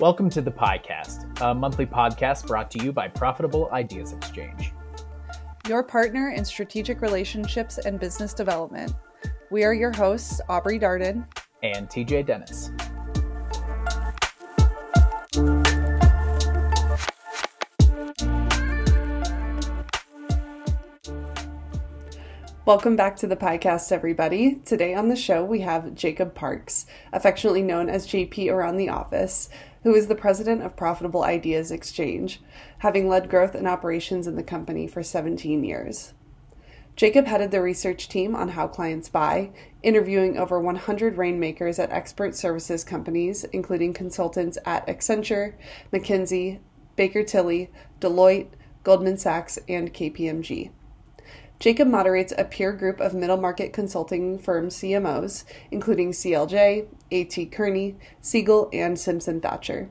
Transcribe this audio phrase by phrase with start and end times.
[0.00, 4.72] Welcome to the podcast, a monthly podcast brought to you by Profitable Ideas Exchange.
[5.68, 8.92] Your partner in strategic relationships and business development.
[9.52, 11.24] We are your hosts, Aubrey Darden
[11.62, 12.72] and TJ Dennis.
[22.64, 24.60] Welcome back to the podcast, everybody.
[24.64, 29.48] Today on the show, we have Jacob Parks, affectionately known as JP around the office,
[29.82, 32.40] who is the president of Profitable Ideas Exchange,
[32.78, 36.12] having led growth and operations in the company for 17 years.
[36.94, 39.50] Jacob headed the research team on how clients buy,
[39.82, 45.54] interviewing over 100 rainmakers at expert services companies, including consultants at Accenture,
[45.92, 46.60] McKinsey,
[46.94, 48.50] Baker Tilly, Deloitte,
[48.84, 50.70] Goldman Sachs, and KPMG.
[51.62, 57.94] Jacob moderates a peer group of middle market consulting firm CMOs, including CLJ, AT Kearney,
[58.20, 59.88] Siegel, and Simpson Thacher.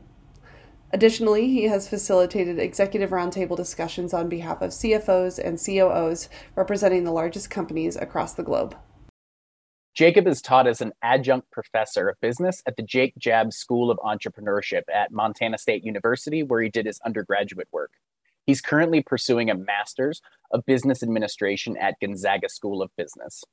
[0.92, 7.14] Additionally, he has facilitated executive roundtable discussions on behalf of CFOs and COOs representing the
[7.14, 8.76] largest companies across the globe.
[9.94, 13.98] Jacob is taught as an adjunct professor of business at the Jake Jabs School of
[14.00, 17.92] Entrepreneurship at Montana State University, where he did his undergraduate work.
[18.52, 20.22] He's currently pursuing a master's
[20.52, 23.46] of business administration at Gonzaga School of Business.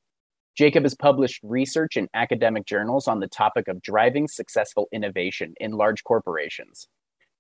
[0.56, 5.70] Jacob has published research in academic journals on the topic of driving successful innovation in
[5.70, 6.88] large corporations.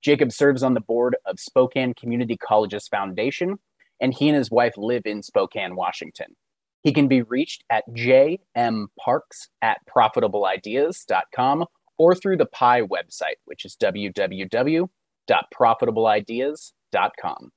[0.02, 3.58] Jacob serves on the board of Spokane Community Colleges Foundation,
[4.00, 6.36] and he and his wife live in Spokane, Washington.
[6.84, 11.64] He can be reached at jmparks at profitableideas.com
[11.98, 16.72] or through the PIE website, which is www.profitableideas.com
[17.20, 17.52] com.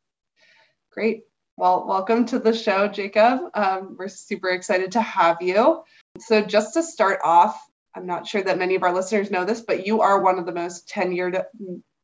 [0.92, 1.24] Great.
[1.58, 3.40] Well, welcome to the show, Jacob.
[3.54, 5.84] Um, we're super excited to have you.
[6.20, 7.62] So, just to start off,
[7.96, 10.46] I'm not sure that many of our listeners know this, but you are one of
[10.46, 11.44] the most tenured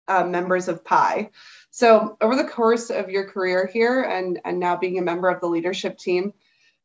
[0.07, 1.31] uh, members of PIE.
[1.71, 5.41] So, over the course of your career here and, and now being a member of
[5.41, 6.33] the leadership team,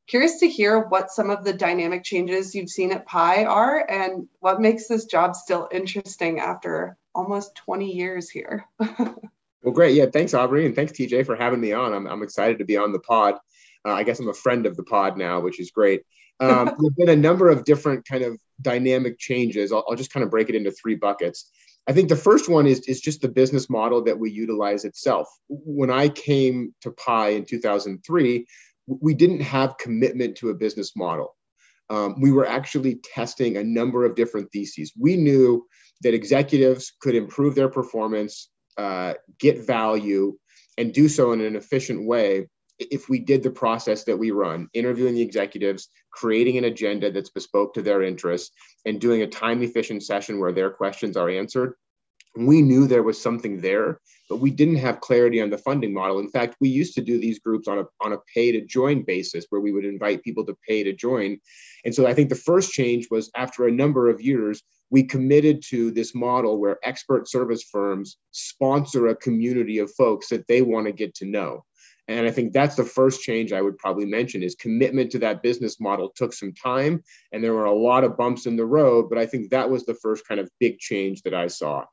[0.06, 4.28] curious to hear what some of the dynamic changes you've seen at PIE are and
[4.40, 8.64] what makes this job still interesting after almost 20 years here.
[9.62, 9.94] Well, great.
[9.94, 11.92] Yeah, thanks, Aubrey, and thanks, TJ, for having me on.
[11.92, 13.34] I'm, I'm excited to be on the pod.
[13.86, 16.02] Uh, I guess I'm a friend of the pod now, which is great.
[16.40, 19.72] Um, there've been a number of different kind of dynamic changes.
[19.72, 21.50] I'll, I'll, just kind of break it into three buckets.
[21.86, 25.28] I think the first one is, is just the business model that we utilize itself.
[25.48, 28.46] When I came to PIE in 2003,
[28.86, 31.36] we didn't have commitment to a business model.
[31.90, 34.92] Um, we were actually testing a number of different theses.
[34.98, 35.66] We knew
[36.02, 38.48] that executives could improve their performance
[38.78, 40.36] uh, get value
[40.78, 42.46] and do so in an efficient way
[42.78, 47.30] if we did the process that we run interviewing the executives creating an agenda that's
[47.30, 48.50] bespoke to their interests
[48.84, 51.74] and doing a time efficient session where their questions are answered.
[52.36, 56.18] We knew there was something there but we didn't have clarity on the funding model.
[56.18, 59.02] In fact we used to do these groups on a, on a pay to join
[59.02, 61.38] basis where we would invite people to pay to join.
[61.84, 65.62] And so i think the first change was after a number of years we committed
[65.62, 70.86] to this model where expert service firms sponsor a community of folks that they want
[70.86, 71.64] to get to know.
[72.08, 75.42] And I think that's the first change I would probably mention is commitment to that
[75.42, 79.08] business model took some time and there were a lot of bumps in the road,
[79.08, 81.86] but I think that was the first kind of big change that I saw.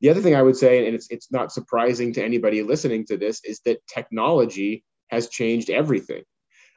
[0.00, 3.16] The other thing I would say, and it's, it's not surprising to anybody listening to
[3.16, 6.24] this, is that technology has changed everything.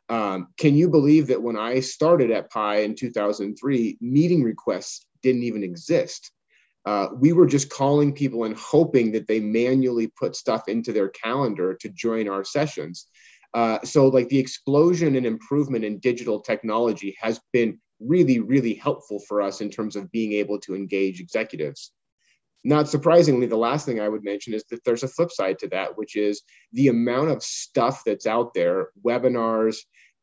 [0.10, 5.44] Um, can you believe that when I started at PIE in 2003, meeting requests didn't
[5.44, 6.32] even exist?
[6.86, 11.10] Uh, we were just calling people and hoping that they manually put stuff into their
[11.10, 13.08] calendar to join our sessions.
[13.54, 19.20] Uh, so, like the explosion and improvement in digital technology has been really, really helpful
[19.28, 21.92] for us in terms of being able to engage executives.
[22.64, 25.68] Not surprisingly, the last thing I would mention is that there's a flip side to
[25.70, 26.42] that, which is
[26.74, 29.78] the amount of stuff that's out there webinars,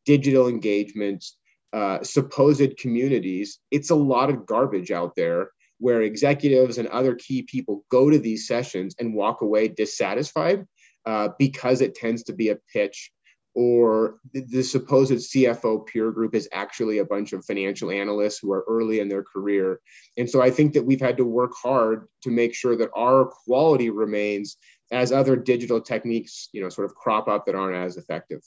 [0.04, 1.38] digital engagements,
[1.72, 3.58] uh, supposed communities.
[3.70, 8.18] It's a lot of garbage out there where executives and other key people go to
[8.18, 10.64] these sessions and walk away dissatisfied
[11.06, 13.10] uh, because it tends to be a pitch
[13.54, 18.64] or the, supposed CFO peer group is actually a bunch of financial analysts who are
[18.68, 19.80] early in their career.
[20.16, 23.26] And so I think that we've had to work hard to make sure that our
[23.26, 24.56] quality remains
[24.90, 28.40] as other digital techniques, you know, sort of crop up that aren't as effective.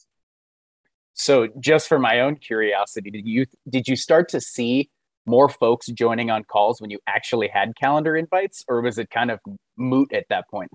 [1.14, 4.92] So, just for my own curiosity, did you did you start to see
[5.26, 9.32] more folks joining on calls when you actually had calendar invites, or was it kind
[9.32, 9.40] of
[9.76, 10.72] moot at that point?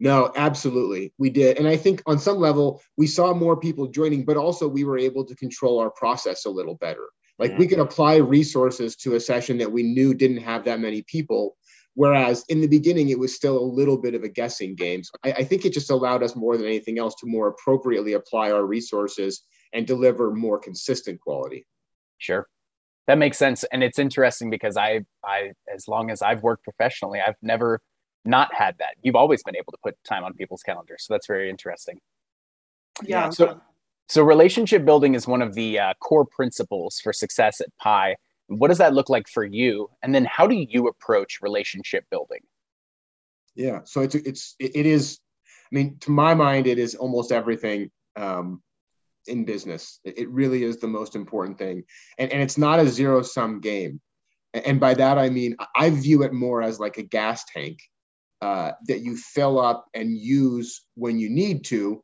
[0.00, 1.12] No, absolutely.
[1.18, 1.58] We did.
[1.58, 4.98] And I think on some level, we saw more people joining, but also we were
[4.98, 7.06] able to control our process a little better.
[7.38, 7.60] Like mm-hmm.
[7.60, 11.56] we could apply resources to a session that we knew didn't have that many people.
[11.94, 15.04] Whereas in the beginning, it was still a little bit of a guessing game.
[15.04, 18.14] So I, I think it just allowed us more than anything else to more appropriately
[18.14, 19.42] apply our resources
[19.72, 21.66] and deliver more consistent quality.
[22.18, 22.48] Sure.
[23.06, 23.64] That makes sense.
[23.64, 27.80] And it's interesting because I, I, as long as I've worked professionally, I've never
[28.24, 28.94] not had that.
[29.02, 31.04] You've always been able to put time on people's calendars.
[31.06, 32.00] So that's very interesting.
[33.02, 33.30] Yeah.
[33.30, 33.60] So,
[34.08, 38.16] so relationship building is one of the uh, core principles for success at PIE.
[38.48, 39.88] What does that look like for you?
[40.02, 42.40] And then how do you approach relationship building?
[43.54, 43.80] Yeah.
[43.84, 45.18] So it's, it's, it is,
[45.72, 48.62] I mean, to my mind, it is almost everything um,
[49.26, 50.00] in business.
[50.04, 51.84] It really is the most important thing.
[52.18, 54.00] And, and it's not a zero sum game.
[54.52, 57.78] And by that, I mean, I view it more as like a gas tank
[58.42, 62.02] uh, that you fill up and use when you need to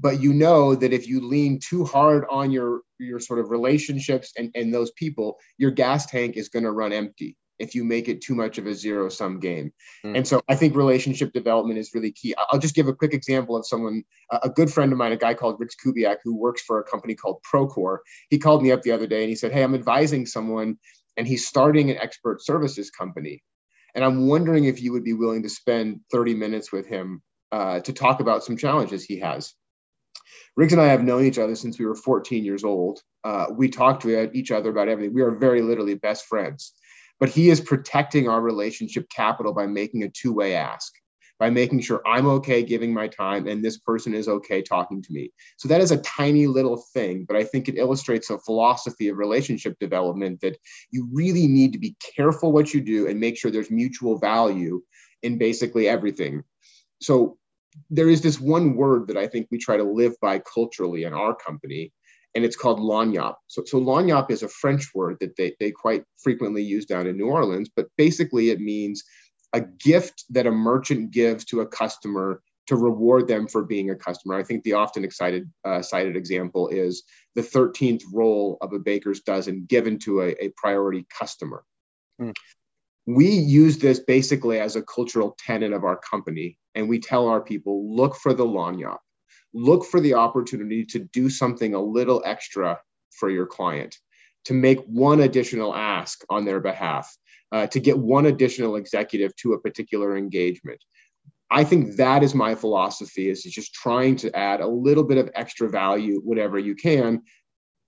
[0.00, 4.32] but you know that if you lean too hard on your your sort of relationships
[4.36, 8.08] and, and those people your gas tank is going to run empty if you make
[8.08, 9.72] it too much of a zero sum game.
[10.04, 10.16] Mm.
[10.18, 12.34] and so i think relationship development is really key.
[12.50, 15.34] I'll just give a quick example of someone a good friend of mine a guy
[15.34, 17.98] called rick kubiak who works for a company called procore.
[18.30, 20.78] He called me up the other day and he said hey i'm advising someone
[21.16, 23.42] and he's starting an expert services company
[23.94, 27.80] and I'm wondering if you would be willing to spend 30 minutes with him uh,
[27.80, 29.54] to talk about some challenges he has.
[30.56, 33.00] Riggs and I have known each other since we were 14 years old.
[33.24, 35.14] Uh, we talk to each other about everything.
[35.14, 36.72] We are very literally best friends.
[37.20, 40.92] But he is protecting our relationship capital by making a two way ask
[41.38, 45.12] by making sure I'm okay giving my time and this person is okay talking to
[45.12, 45.32] me.
[45.56, 49.18] So that is a tiny little thing, but I think it illustrates a philosophy of
[49.18, 50.58] relationship development that
[50.90, 54.82] you really need to be careful what you do and make sure there's mutual value
[55.22, 56.42] in basically everything.
[57.00, 57.38] So
[57.90, 61.12] there is this one word that I think we try to live by culturally in
[61.12, 61.92] our company,
[62.34, 63.36] and it's called lagniappe.
[63.46, 67.28] So, so is a French word that they, they quite frequently use down in New
[67.28, 69.04] Orleans, but basically it means
[69.52, 73.96] a gift that a merchant gives to a customer to reward them for being a
[73.96, 74.34] customer.
[74.34, 77.02] I think the often excited uh, cited example is
[77.34, 81.64] the 13th roll of a baker's dozen given to a, a priority customer.
[82.20, 82.34] Mm.
[83.06, 87.40] We use this basically as a cultural tenet of our company, and we tell our
[87.40, 88.98] people look for the lagniappe,
[89.54, 92.78] look for the opportunity to do something a little extra
[93.12, 93.96] for your client,
[94.44, 97.16] to make one additional ask on their behalf
[97.52, 100.82] uh, to get one additional executive to a particular engagement.
[101.50, 105.30] I think that is my philosophy is just trying to add a little bit of
[105.34, 107.22] extra value whatever you can.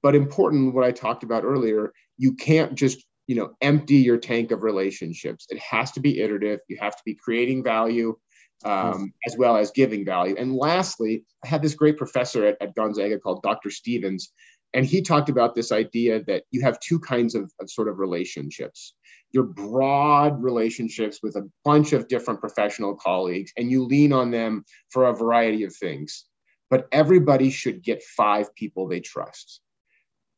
[0.03, 4.51] But important, what I talked about earlier, you can't just you know empty your tank
[4.51, 5.47] of relationships.
[5.51, 6.61] It has to be iterative.
[6.69, 8.17] You have to be creating value
[8.65, 10.37] um, as well as giving value.
[10.39, 13.71] And lastly, I had this great professor at, at Gonzaga called Dr.
[13.71, 14.33] Stevens,
[14.73, 17.99] and he talked about this idea that you have two kinds of, of sort of
[17.99, 18.95] relationships
[19.33, 24.65] your broad relationships with a bunch of different professional colleagues and you lean on them
[24.91, 26.27] for a variety of things.
[26.69, 29.61] But everybody should get five people they trust.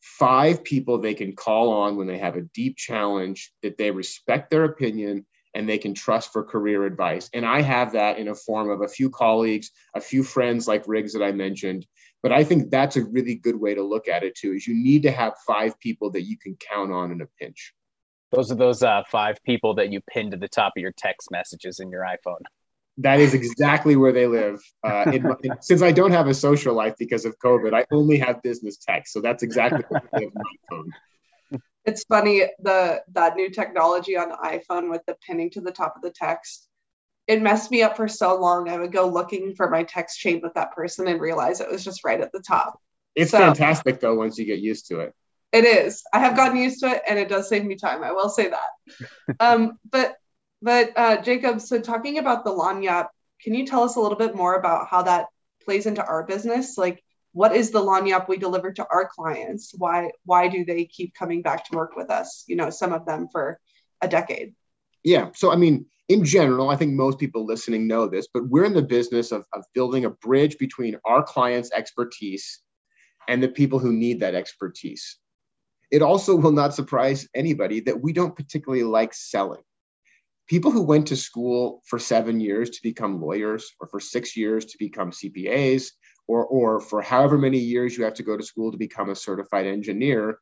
[0.01, 4.51] Five people they can call on when they have a deep challenge that they respect
[4.51, 7.29] their opinion and they can trust for career advice.
[7.35, 10.89] And I have that in a form of a few colleagues, a few friends like
[10.89, 11.87] Riggs that I mentioned.
[12.23, 14.75] But I think that's a really good way to look at it too, is you
[14.75, 17.73] need to have five people that you can count on in a pinch.
[18.31, 21.31] Those are those uh, five people that you pin to the top of your text
[21.31, 22.41] messages in your iPhone.
[22.99, 24.61] That is exactly where they live.
[24.85, 28.19] Uh, in, in, since I don't have a social life because of COVID, I only
[28.19, 29.13] have business text.
[29.13, 30.77] So that's exactly where they live on my
[31.51, 31.61] phone.
[31.85, 35.95] It's funny the that new technology on the iPhone with the pinning to the top
[35.97, 36.69] of the text.
[37.33, 38.69] It messed me up for so long.
[38.69, 41.83] I would go looking for my text chain with that person and realize it was
[41.83, 42.79] just right at the top.
[43.15, 45.15] It's so, fantastic though once you get used to it.
[45.51, 46.03] It is.
[46.13, 48.05] I have gotten used to it, and it does save me time.
[48.05, 49.37] I will say that.
[49.41, 50.17] um, but
[50.61, 53.09] but uh, Jacob, so talking about the lagniappe,
[53.43, 55.29] can you tell us a little bit more about how that
[55.65, 56.77] plays into our business?
[56.77, 59.73] Like, what is the lagniappe we deliver to our clients?
[59.79, 62.45] Why why do they keep coming back to work with us?
[62.47, 63.59] You know, some of them for
[64.03, 64.55] a decade.
[65.03, 65.31] Yeah.
[65.35, 68.75] So I mean, in general, I think most people listening know this, but we're in
[68.75, 72.61] the business of, of building a bridge between our clients' expertise
[73.29, 75.19] and the people who need that expertise.
[75.91, 79.63] It also will not surprise anybody that we don't particularly like selling.
[80.49, 84.67] People who went to school for seven years to become lawyers, or for six years
[84.67, 85.93] to become CPAs,
[86.29, 89.15] or, or for however many years you have to go to school to become a
[89.17, 90.39] certified engineer,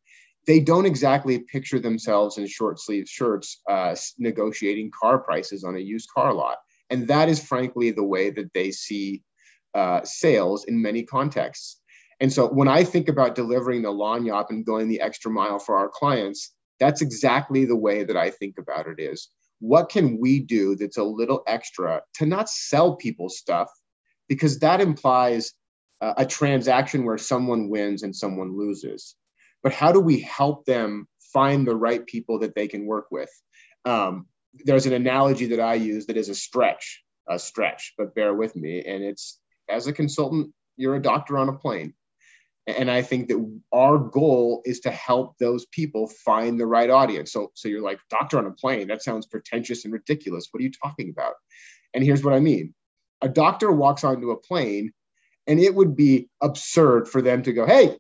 [0.51, 5.79] they don't exactly picture themselves in short sleeve shirts uh, negotiating car prices on a
[5.79, 6.57] used car lot.
[6.91, 9.23] And that is frankly the way that they see
[9.77, 11.81] uh, sales in many contexts.
[12.19, 15.77] And so when I think about delivering the lagniappe and going the extra mile for
[15.77, 19.29] our clients, that's exactly the way that I think about it is
[19.61, 23.71] what can we do that's a little extra to not sell people stuff
[24.29, 25.53] because that implies
[26.01, 29.15] uh, a transaction where someone wins and someone loses
[29.63, 33.31] but how do we help them find the right people that they can work with?
[33.85, 34.27] Um,
[34.65, 38.57] there's an analogy that i use that is a stretch a stretch but bear with
[38.57, 38.83] me.
[38.85, 39.39] And it's
[39.69, 41.95] as a consultant you're a doctor on a plane.
[42.67, 47.33] And i think that our goal is to help those people find the right audience.
[47.33, 48.89] So so you're like doctor on a plane?
[48.89, 50.49] That sounds pretentious and ridiculous.
[50.51, 51.35] What are you talking about?
[51.95, 52.75] And here's what i mean.
[53.23, 54.93] A doctor walks onto a plane
[55.47, 57.97] and it would be absurd for them to go hey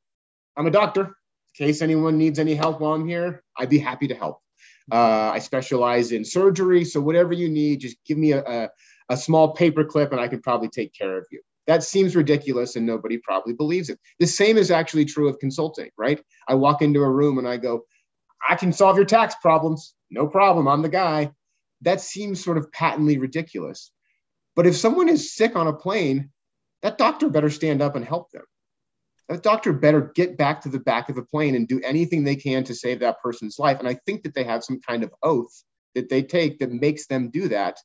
[0.57, 1.17] i'm a doctor
[1.59, 4.41] in case anyone needs any help while i'm here i'd be happy to help
[4.93, 8.69] uh, i specialize in surgery so whatever you need just give me a, a,
[9.11, 11.41] a small paper clip and i can probably take care of you
[11.71, 14.01] that seems ridiculous and nobody probably believes it.
[14.19, 16.21] The same is actually true of consulting, right?
[16.49, 17.85] I walk into a room and I go,
[18.49, 19.95] I can solve your tax problems.
[20.11, 20.67] No problem.
[20.67, 21.31] I'm the guy.
[21.83, 23.93] That seems sort of patently ridiculous.
[24.57, 26.31] But if someone is sick on a plane,
[26.83, 28.43] that doctor better stand up and help them.
[29.31, 32.37] That doctor better get back to the back of the plane and do anything they
[32.37, 33.79] can to save that person's life.
[33.79, 37.07] And I think that they have some kind of oath that they take that makes
[37.07, 37.79] them do that.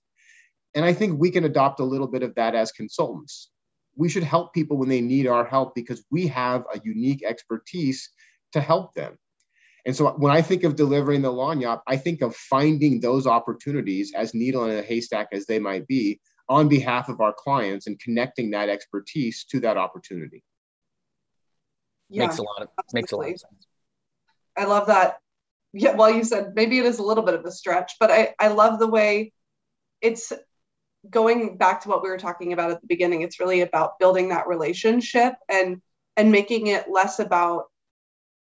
[0.74, 3.50] And I think we can adopt a little bit of that as consultants
[3.96, 8.10] we should help people when they need our help because we have a unique expertise
[8.52, 9.18] to help them.
[9.86, 14.14] And so when I think of delivering the lagniappe, I think of finding those opportunities
[14.16, 18.00] as needle in a haystack as they might be on behalf of our clients and
[18.00, 20.44] connecting that expertise to that opportunity.
[22.10, 23.02] Yeah, makes a lot of absolutely.
[23.02, 23.68] makes a lot of sense.
[24.58, 25.18] I love that.
[25.74, 28.34] Yeah, well, you said maybe it is a little bit of a stretch, but I,
[28.40, 29.34] I love the way
[30.02, 30.32] it's
[31.10, 34.30] going back to what we were talking about at the beginning it's really about building
[34.30, 35.82] that relationship and
[36.18, 37.66] and making it less about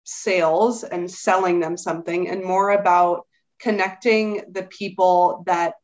[0.04, 3.26] sales and selling them something and more about
[3.58, 5.74] connecting the people that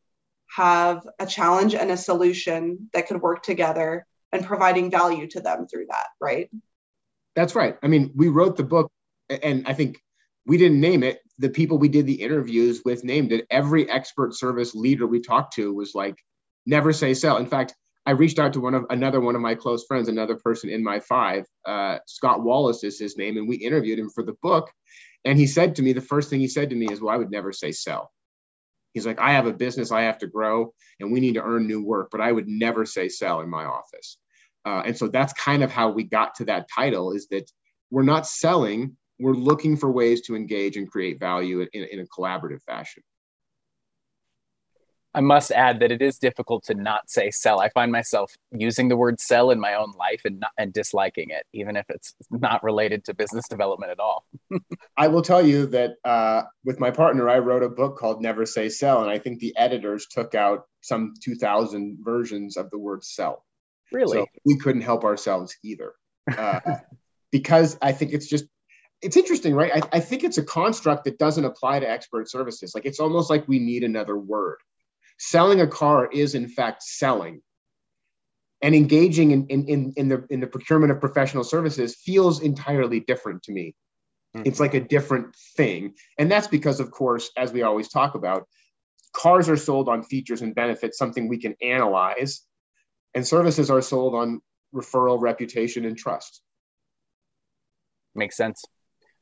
[0.55, 5.67] have a challenge and a solution that could work together and providing value to them
[5.67, 6.49] through that right
[7.35, 8.89] that's right i mean we wrote the book
[9.29, 9.99] and i think
[10.45, 14.33] we didn't name it the people we did the interviews with named it every expert
[14.33, 16.15] service leader we talked to was like
[16.65, 17.37] never say sell.
[17.37, 20.35] In fact, I reached out to one of another one of my close friends, another
[20.35, 24.23] person in my five, uh, Scott Wallace is his name, and we interviewed him for
[24.23, 24.71] the book.
[25.23, 27.17] And he said to me, the first thing he said to me is, "Well, I
[27.17, 28.11] would never say sell."
[28.93, 31.67] He's like, "I have a business, I have to grow, and we need to earn
[31.67, 34.17] new work, but I would never say sell in my office."
[34.65, 37.49] Uh, and so that's kind of how we got to that title: is that
[37.89, 42.05] we're not selling, we're looking for ways to engage and create value in, in a
[42.05, 43.03] collaborative fashion.
[45.13, 47.59] I must add that it is difficult to not say sell.
[47.59, 51.31] I find myself using the word sell in my own life and not, and disliking
[51.31, 54.25] it, even if it's not related to business development at all.
[54.97, 58.45] I will tell you that uh, with my partner, I wrote a book called Never
[58.45, 63.03] Say Sell, and I think the editors took out some 2,000 versions of the word
[63.03, 63.43] sell.
[63.91, 64.19] Really?
[64.19, 65.93] So we couldn't help ourselves either,
[66.37, 66.59] uh,
[67.31, 68.45] because I think it's just
[69.01, 69.83] it's interesting, right?
[69.83, 72.73] I, I think it's a construct that doesn't apply to expert services.
[72.75, 74.57] Like it's almost like we need another word
[75.21, 77.41] selling a car is in fact selling
[78.63, 82.99] and engaging in, in, in, in, the, in the procurement of professional services feels entirely
[82.99, 83.75] different to me.
[84.35, 84.47] Mm-hmm.
[84.47, 85.93] It's like a different thing.
[86.17, 88.47] And that's because, of course, as we always talk about,
[89.13, 92.41] cars are sold on features and benefits, something we can analyze,
[93.13, 94.41] and services are sold on
[94.73, 96.41] referral, reputation, and trust.
[98.15, 98.63] Makes sense.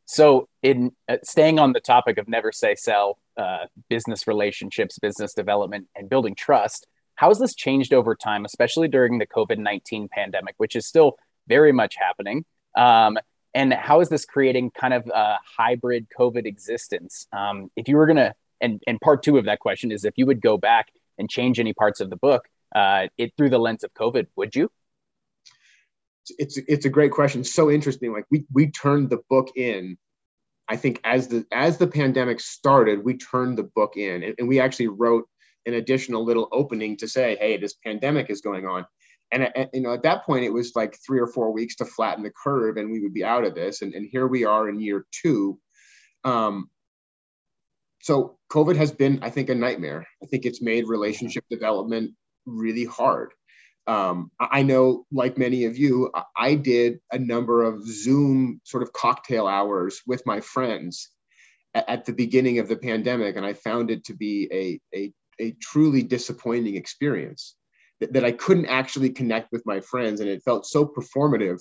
[0.05, 5.33] So, in uh, staying on the topic of never say sell, uh, business relationships, business
[5.33, 10.07] development, and building trust, how has this changed over time, especially during the COVID nineteen
[10.07, 11.17] pandemic, which is still
[11.47, 12.45] very much happening?
[12.75, 13.17] Um,
[13.53, 17.27] and how is this creating kind of a hybrid COVID existence?
[17.31, 20.25] Um, if you were gonna, and and part two of that question is if you
[20.25, 20.87] would go back
[21.19, 24.55] and change any parts of the book, uh, it through the lens of COVID, would
[24.55, 24.69] you?
[26.37, 27.43] it's it's a great question.
[27.43, 28.13] So interesting.
[28.13, 29.97] Like we we turned the book in.
[30.67, 34.47] I think as the as the pandemic started, we turned the book in, and, and
[34.47, 35.27] we actually wrote
[35.65, 38.85] an additional little opening to say, "Hey, this pandemic is going on."
[39.31, 41.85] And, and, you know, at that point, it was like three or four weeks to
[41.85, 43.83] flatten the curve, and we would be out of this.
[43.83, 45.59] And, and here we are in year two.
[46.23, 46.67] Um,
[48.01, 50.07] so COVID has been, I think, a nightmare.
[50.23, 52.15] I think it's made relationship development
[52.45, 53.33] really hard.
[53.87, 58.93] Um, I know, like many of you, I did a number of Zoom sort of
[58.93, 61.09] cocktail hours with my friends
[61.73, 65.51] at, the beginning of the pandemic, and I found it to be a, a, a
[65.59, 67.55] truly disappointing experience
[67.99, 70.19] that, that I couldn't actually connect with my friends.
[70.19, 71.59] And it felt so performative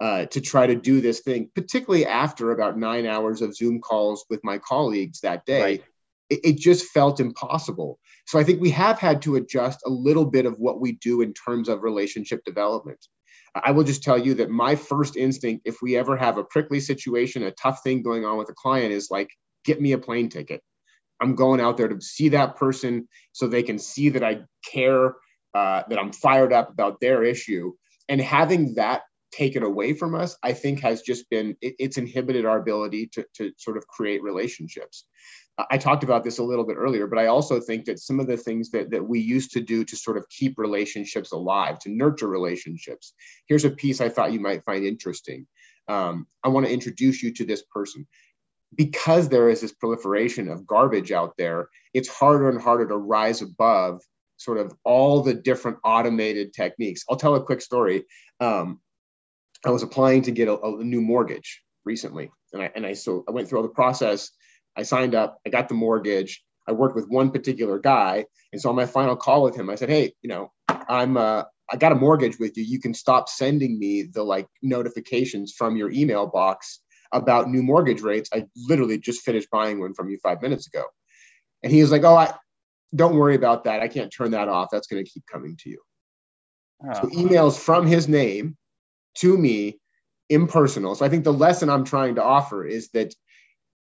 [0.00, 4.24] uh, to try to do this thing, particularly after about nine hours of Zoom calls
[4.30, 5.62] with my colleagues that day.
[5.62, 5.84] Right.
[6.30, 7.98] It, it just felt impossible.
[8.26, 11.20] So I think we have had to adjust a little bit of what we do
[11.20, 13.06] in terms of relationship development.
[13.54, 16.80] I will just tell you that my first instinct, if we ever have a prickly
[16.80, 19.28] situation, a tough thing going on with a client, is like,
[19.64, 20.60] get me a plane ticket.
[21.20, 25.14] I'm going out there to see that person so they can see that I care,
[25.54, 27.72] uh, that I'm fired up about their issue.
[28.08, 29.02] And having that
[29.32, 33.24] taken away from us, I think has just been, it, it's inhibited our ability to,
[33.34, 35.06] to sort of create relationships.
[35.70, 38.26] I talked about this a little bit earlier, but I also think that some of
[38.26, 41.90] the things that, that we used to do to sort of keep relationships alive, to
[41.90, 43.14] nurture relationships.
[43.46, 45.46] Here's a piece I thought you might find interesting.
[45.86, 48.06] Um, I want to introduce you to this person.
[48.74, 53.40] Because there is this proliferation of garbage out there, it's harder and harder to rise
[53.40, 54.00] above
[54.36, 57.04] sort of all the different automated techniques.
[57.08, 58.04] I'll tell a quick story.
[58.40, 58.80] Um,
[59.64, 63.22] I was applying to get a, a new mortgage recently, and I and I so
[63.28, 64.30] I went through all the process
[64.76, 66.42] I signed up, I got the mortgage.
[66.66, 68.26] I worked with one particular guy.
[68.52, 71.44] And so on my final call with him, I said, Hey, you know, I'm, uh,
[71.70, 72.64] I got a mortgage with you.
[72.64, 76.80] You can stop sending me the like notifications from your email box
[77.12, 78.30] about new mortgage rates.
[78.32, 80.84] I literally just finished buying one from you five minutes ago.
[81.62, 82.34] And he was like, Oh, I
[82.94, 83.80] don't worry about that.
[83.80, 84.68] I can't turn that off.
[84.70, 85.80] That's going to keep coming to you.
[86.86, 86.92] Oh.
[86.94, 88.56] So emails from his name
[89.16, 89.78] to me
[90.28, 90.94] impersonal.
[90.94, 93.14] So I think the lesson I'm trying to offer is that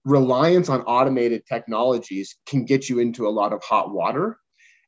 [0.06, 4.38] reliance on automated technologies can get you into a lot of hot water.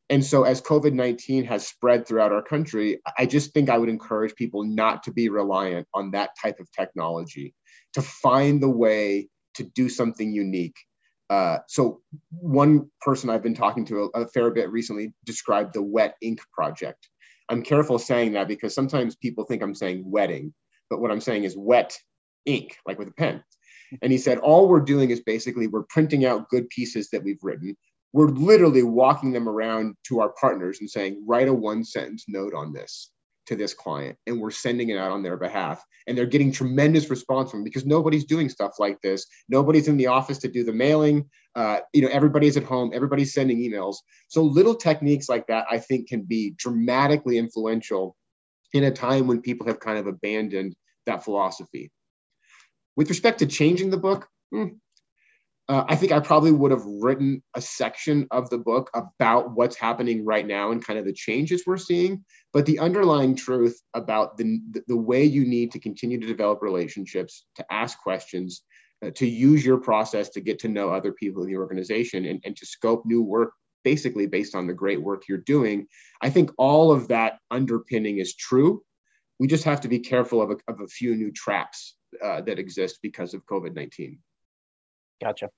[0.09, 3.89] And so, as COVID 19 has spread throughout our country, I just think I would
[3.89, 7.53] encourage people not to be reliant on that type of technology,
[7.93, 10.75] to find the way to do something unique.
[11.29, 15.81] Uh, so, one person I've been talking to a, a fair bit recently described the
[15.81, 17.07] wet ink project.
[17.49, 20.53] I'm careful saying that because sometimes people think I'm saying wedding,
[20.89, 21.97] but what I'm saying is wet
[22.45, 23.43] ink, like with a pen.
[24.01, 27.43] And he said, all we're doing is basically we're printing out good pieces that we've
[27.43, 27.75] written.
[28.13, 32.53] We're literally walking them around to our partners and saying, write a one sentence note
[32.53, 33.11] on this
[33.47, 34.17] to this client.
[34.27, 35.83] And we're sending it out on their behalf.
[36.07, 39.25] And they're getting tremendous response from because nobody's doing stuff like this.
[39.49, 41.29] Nobody's in the office to do the mailing.
[41.55, 43.97] Uh, you know, everybody's at home, everybody's sending emails.
[44.27, 48.15] So little techniques like that, I think, can be dramatically influential
[48.73, 50.75] in a time when people have kind of abandoned
[51.05, 51.91] that philosophy.
[52.95, 54.67] With respect to changing the book, hmm,
[55.69, 59.77] uh, I think I probably would have written a section of the book about what's
[59.77, 62.25] happening right now and kind of the changes we're seeing.
[62.51, 67.45] But the underlying truth about the, the way you need to continue to develop relationships,
[67.55, 68.63] to ask questions,
[69.03, 72.41] uh, to use your process to get to know other people in the organization and,
[72.45, 73.53] and to scope new work
[73.83, 75.87] basically based on the great work you're doing.
[76.21, 78.81] I think all of that underpinning is true.
[79.39, 82.59] We just have to be careful of a, of a few new traps uh, that
[82.59, 84.19] exist because of COVID 19.
[85.21, 85.49] Gotcha.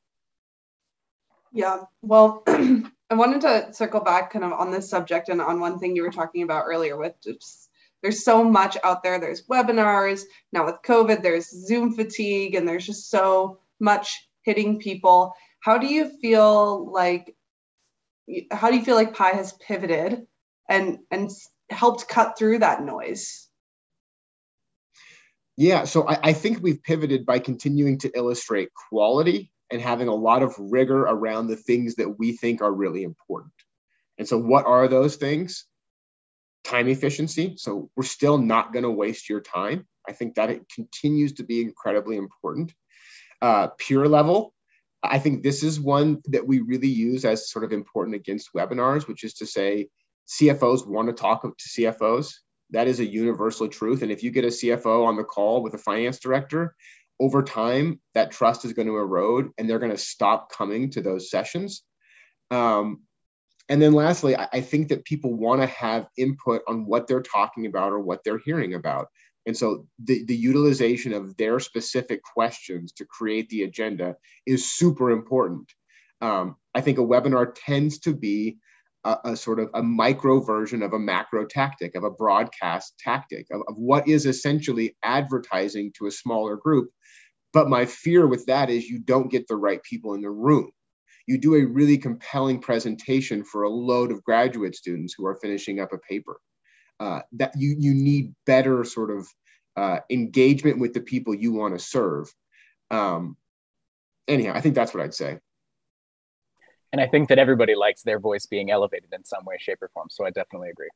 [1.51, 1.83] Yeah.
[2.01, 5.95] Well, I wanted to circle back kind of on this subject and on one thing
[5.95, 7.69] you were talking about earlier with just
[8.01, 9.19] there's so much out there.
[9.19, 10.23] There's webinars.
[10.51, 15.33] Now with COVID, there's Zoom fatigue, and there's just so much hitting people.
[15.61, 17.35] How do you feel like
[18.51, 20.27] how do you feel like PIE has pivoted
[20.69, 21.31] and and
[21.69, 23.44] helped cut through that noise?
[25.57, 30.15] Yeah, so I, I, think we've pivoted by continuing to illustrate quality and having a
[30.15, 33.53] lot of rigor around the things that we think are really important.
[34.17, 35.65] And so, what are those things?
[36.65, 37.55] Time efficiency.
[37.57, 39.87] So, we're still not going to waste your time.
[40.07, 42.73] I think that it continues to be incredibly important.
[43.41, 44.53] Uh, peer level.
[45.01, 49.07] I think this is one that we really use as sort of important against webinars,
[49.07, 49.87] which is to say,
[50.27, 52.33] CFOs want to talk to CFOs
[52.75, 54.01] that is a universal truth.
[54.01, 56.75] And if you get a CFO on the call with a finance director,
[57.21, 61.01] over time, that trust is going to erode and they're going to stop coming to
[61.01, 61.83] those sessions.
[62.51, 63.03] Um,
[63.69, 67.21] and then lastly, I, I think that people want to have input on what they're
[67.21, 69.07] talking about or what they're hearing about.
[69.45, 75.11] And so the, the utilization of their specific questions to create the agenda is super
[75.11, 75.71] important.
[76.19, 78.57] Um, I think a webinar tends to be
[79.05, 83.47] a, a, sort of a micro version of a macro tactic, of a broadcast tactic,
[83.51, 86.89] of, of what is essentially advertising to a smaller group.
[87.53, 90.71] But my fear with that is you don't get the right people in the room.
[91.27, 95.79] You do a really compelling presentation for a load of graduate students who are finishing
[95.79, 96.37] up a paper.
[96.99, 99.27] Uh, that you you need better sort of
[99.75, 102.33] uh, engagement with the people you want to serve.
[102.89, 103.35] Um,
[104.27, 105.39] anyhow, I think that's what I'd say.
[106.95, 109.89] And I think that everybody likes their voice being elevated in some way, shape, or
[109.89, 110.07] form.
[110.09, 110.87] So I definitely agree.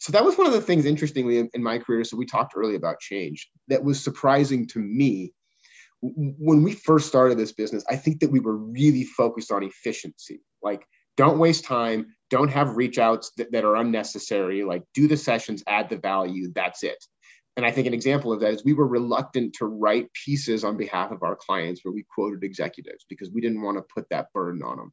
[0.00, 2.04] So that was one of the things, interestingly, in, my career.
[2.04, 5.32] So we talked early about change that was surprising to me.
[6.02, 10.42] When we first started this business, I think that we were really focused on efficiency.
[10.62, 10.84] Like,
[11.16, 14.62] don't waste time, don't have reach outs that, that are unnecessary.
[14.62, 17.02] Like, do the sessions, add the value, that's it.
[17.58, 20.76] And I think an example of that is we were reluctant to write pieces on
[20.76, 24.32] behalf of our clients where we quoted executives because we didn't want to put that
[24.32, 24.92] burden on them.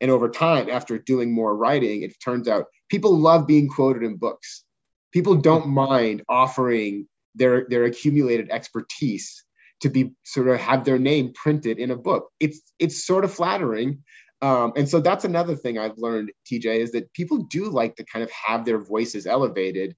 [0.00, 4.16] And over time, after doing more writing, it turns out people love being quoted in
[4.16, 4.64] books.
[5.12, 9.44] People don't mind offering their, their accumulated expertise
[9.82, 12.30] to be sort of have their name printed in a book.
[12.40, 14.04] It's it's sort of flattering.
[14.40, 18.06] Um, and so that's another thing I've learned, TJ, is that people do like to
[18.06, 19.94] kind of have their voices elevated.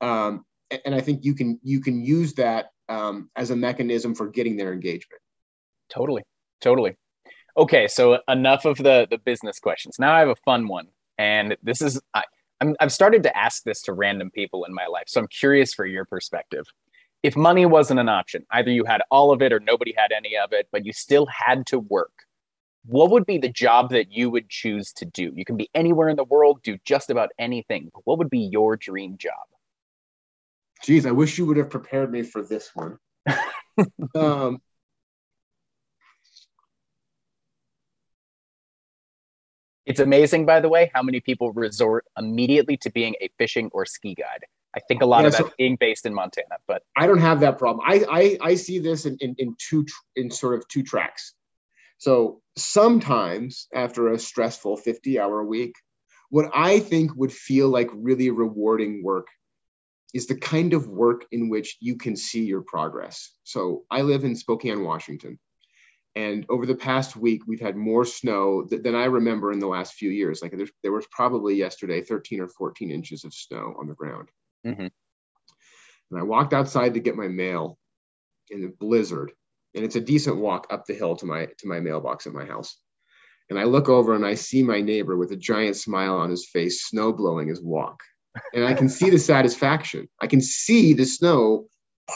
[0.00, 0.46] Um,
[0.84, 4.56] and I think you can you can use that um, as a mechanism for getting
[4.56, 5.20] their engagement.
[5.88, 6.22] Totally,
[6.60, 6.96] totally.
[7.56, 9.96] Okay, so enough of the the business questions.
[9.98, 12.24] Now I have a fun one, and this is I,
[12.60, 15.74] I'm, I've started to ask this to random people in my life, so I'm curious
[15.74, 16.64] for your perspective.
[17.22, 20.36] If money wasn't an option, either you had all of it or nobody had any
[20.36, 22.10] of it, but you still had to work,
[22.84, 25.32] what would be the job that you would choose to do?
[25.34, 27.90] You can be anywhere in the world, do just about anything.
[27.94, 29.32] But what would be your dream job?
[30.82, 32.98] Geez, I wish you would have prepared me for this one.
[34.16, 34.60] um,
[39.86, 43.86] it's amazing, by the way, how many people resort immediately to being a fishing or
[43.86, 44.44] ski guide.
[44.74, 47.20] I think a lot yeah, of that so being based in Montana, but I don't
[47.20, 47.84] have that problem.
[47.86, 49.84] I I, I see this in, in, in two
[50.16, 51.34] in sort of two tracks.
[51.98, 55.74] So sometimes after a stressful 50 hour week,
[56.30, 59.28] what I think would feel like really rewarding work
[60.12, 63.32] is the kind of work in which you can see your progress.
[63.44, 65.38] So I live in Spokane, Washington.
[66.14, 69.66] And over the past week, we've had more snow th- than I remember in the
[69.66, 70.42] last few years.
[70.42, 74.28] Like there was probably yesterday 13 or 14 inches of snow on the ground.
[74.66, 74.88] Mm-hmm.
[76.10, 77.78] And I walked outside to get my mail
[78.50, 79.32] in a blizzard.
[79.74, 82.44] And it's a decent walk up the hill to my to my mailbox at my
[82.44, 82.76] house.
[83.48, 86.46] And I look over and I see my neighbor with a giant smile on his
[86.46, 88.02] face, snow blowing his walk
[88.54, 90.08] and I can see the satisfaction.
[90.20, 91.66] I can see the snow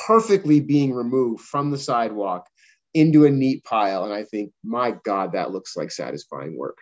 [0.07, 2.47] perfectly being removed from the sidewalk
[2.95, 4.05] into a neat pile.
[4.05, 6.79] And I think, my God, that looks like satisfying work.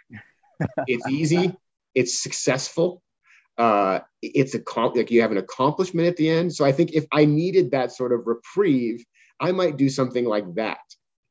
[0.87, 1.53] it's easy,
[1.95, 3.03] it's successful.
[3.57, 6.53] Uh, it's a like you have an accomplishment at the end.
[6.53, 9.05] So I think if I needed that sort of reprieve,
[9.41, 10.79] I might do something like that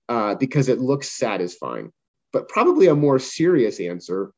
[0.09, 1.91] uh, because it looks satisfying.
[2.31, 4.31] But probably a more serious answer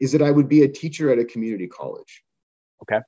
[0.00, 2.22] is that I would be a teacher at a community college.
[2.82, 3.00] Okay.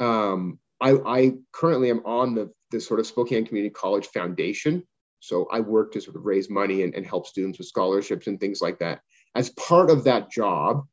[0.00, 4.82] Um, I, I currently am on the, the sort of Spokane Community College Foundation.
[5.20, 8.40] So I work to sort of raise money and, and help students with scholarships and
[8.40, 9.00] things like that.
[9.36, 10.84] As part of that job,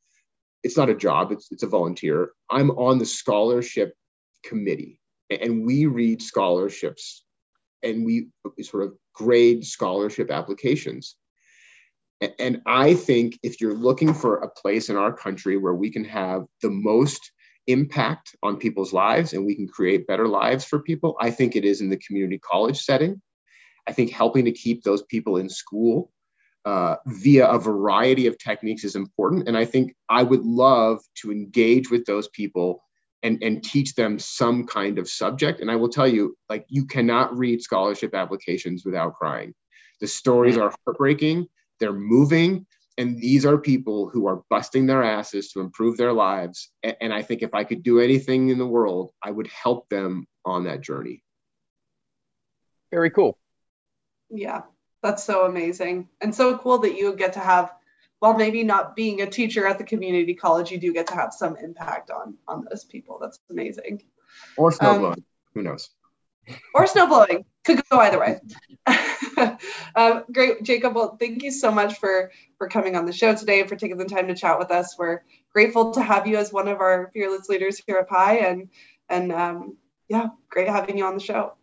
[0.63, 2.31] it's not a job, it's, it's a volunteer.
[2.49, 3.93] I'm on the scholarship
[4.43, 7.23] committee and we read scholarships
[7.81, 8.27] and we
[8.61, 11.15] sort of grade scholarship applications.
[12.37, 16.03] And I think if you're looking for a place in our country where we can
[16.03, 17.31] have the most
[17.69, 21.63] impact on people's lives and we can create better lives for people, I think it
[21.63, 23.21] is in the community college setting.
[23.87, 26.11] I think helping to keep those people in school
[26.65, 29.47] uh, via a variety of techniques is important.
[29.47, 32.83] And I think I would love to engage with those people
[33.23, 35.59] and, and teach them some kind of subject.
[35.61, 39.53] And I will tell you, like, you cannot read scholarship applications without crying.
[40.01, 41.47] The stories are heartbreaking,
[41.79, 42.65] they're moving,
[42.99, 46.69] and these are people who are busting their asses to improve their lives.
[46.83, 50.27] And i think if i could do anything in the world i would help them
[50.45, 51.23] on that journey.
[52.91, 53.37] Very cool.
[54.29, 54.61] Yeah
[55.01, 57.73] that's so amazing and so cool that you get to have
[58.19, 61.33] while maybe not being a teacher at the community college you do get to have
[61.33, 63.17] some impact on on those people.
[63.21, 64.03] That's amazing.
[64.57, 65.89] Or snowblowing um, who knows?
[66.73, 68.39] or snowblowing could go either way
[69.95, 70.95] um, great, Jacob.
[70.95, 73.97] Well, thank you so much for for coming on the show today and for taking
[73.97, 74.95] the time to chat with us.
[74.97, 75.21] We're
[75.53, 78.69] grateful to have you as one of our fearless leaders here at PIE, and
[79.09, 81.53] and um, yeah, great having you on the show.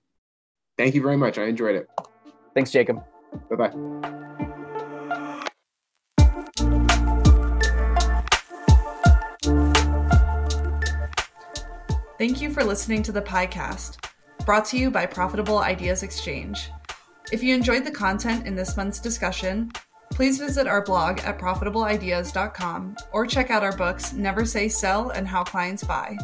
[0.79, 1.39] Thank you very much.
[1.39, 1.89] I enjoyed it.
[2.55, 3.03] Thanks, Jacob.
[3.51, 4.17] Bye bye.
[12.19, 14.03] Thank you for listening to the PiCast,
[14.47, 16.71] brought to you by Profitable Ideas Exchange.
[17.33, 19.73] If you enjoyed the content in this month's discussion,
[20.13, 25.27] please visit our blog at profitableideas.com or check out our books Never Say Sell and
[25.27, 26.17] How Clients Buy.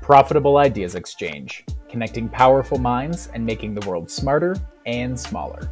[0.00, 5.68] Profitable Ideas Exchange, connecting powerful minds and making the world smarter and smaller.